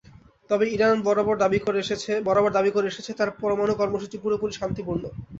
[0.49, 1.35] তবে ইরান বরাবর
[1.43, 5.03] দাবি করে এসেছে তার পরমাণু কর্মসূচি পুরোপুরি শান্তিপূর্ণ।